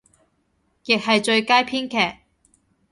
[0.85, 2.21] 亦係最佳編劇